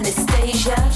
[0.00, 0.89] Anastasia.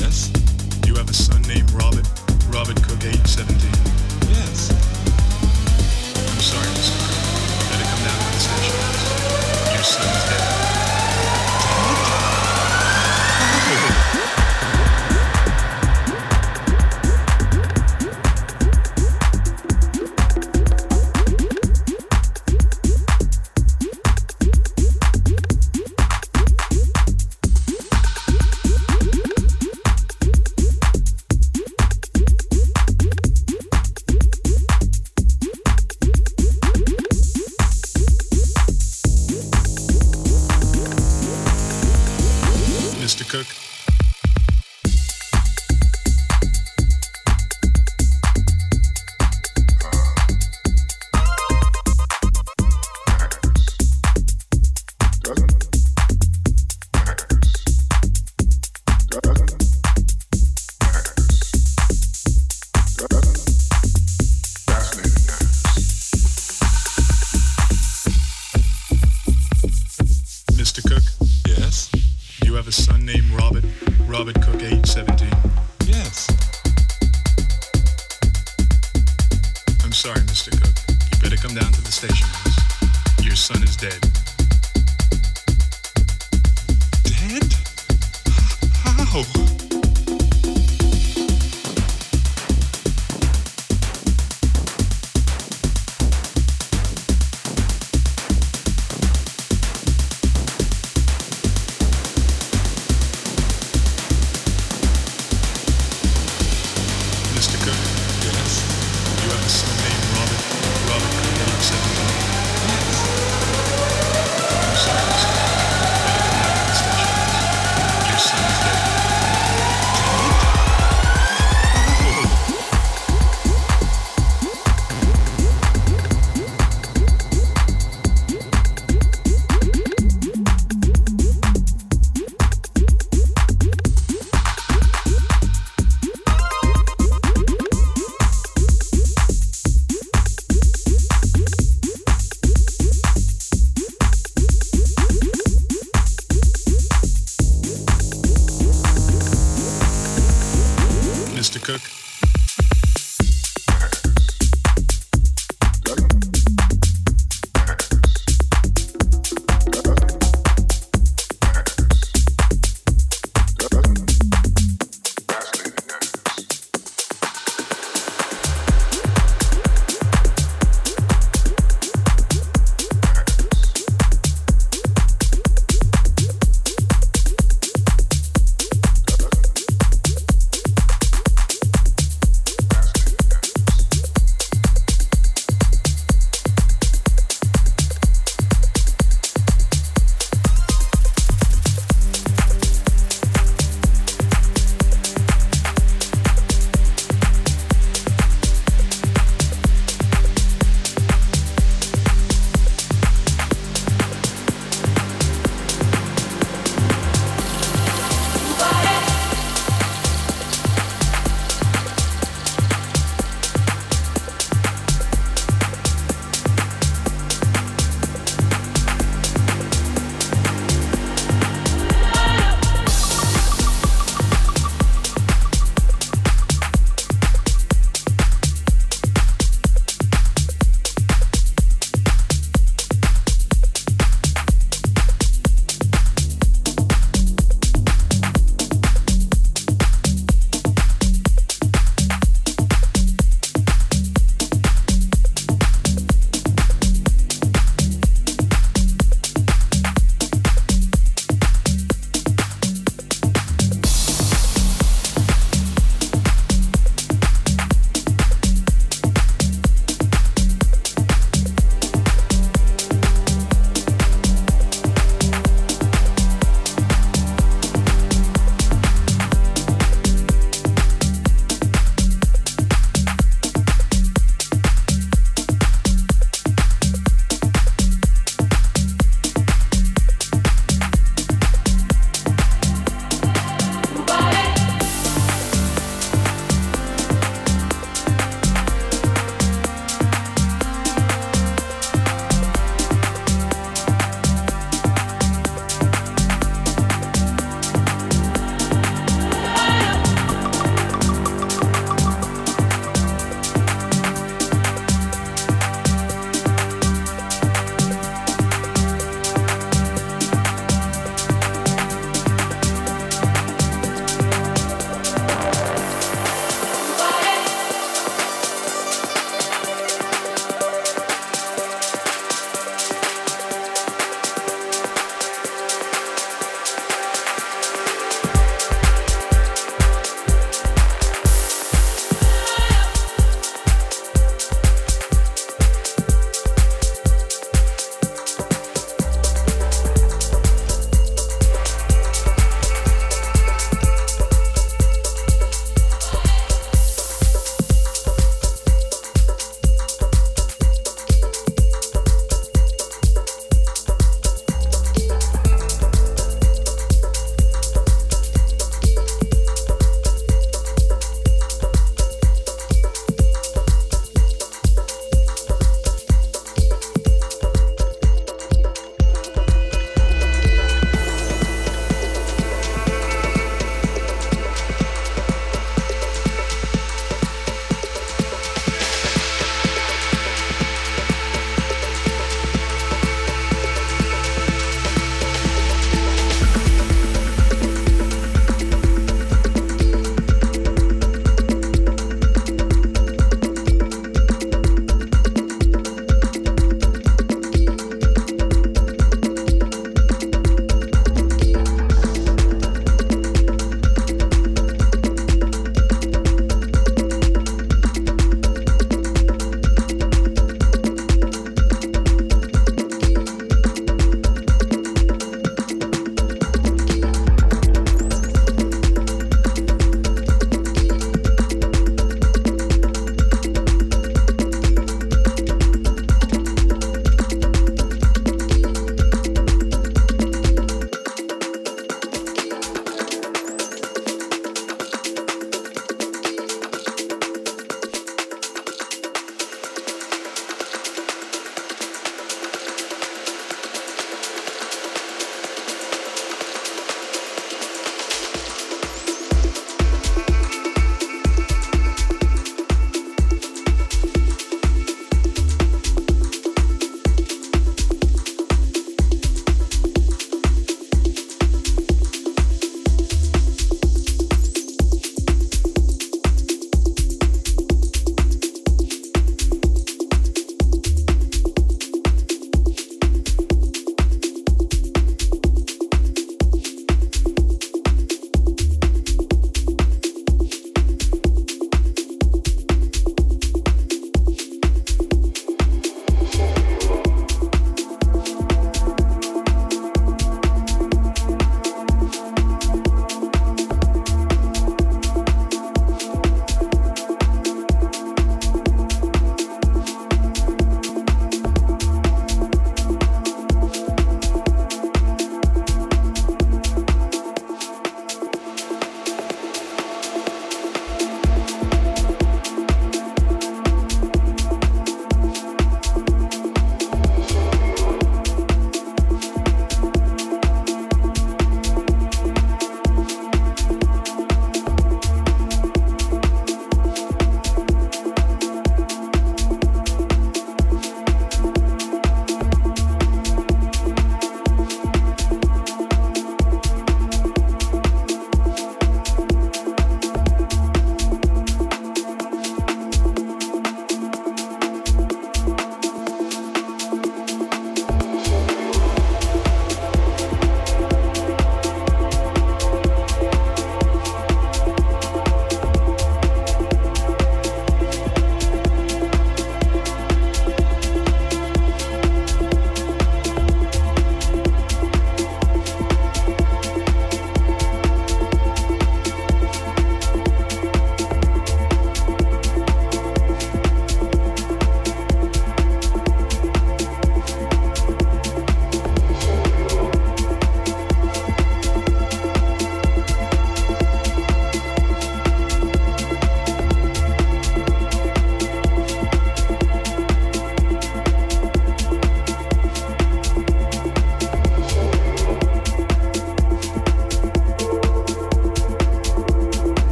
[0.00, 0.32] Yes.
[0.86, 2.08] You have a son named Robert.
[2.48, 3.54] Robert Cook, age 17.
[4.32, 4.70] Yes.
[6.16, 6.96] I'm sorry, Mr.
[7.04, 7.20] Cook.
[7.68, 9.74] Better come down to the station.
[9.74, 10.59] Your son is dead.